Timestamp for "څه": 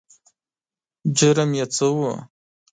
1.75-1.87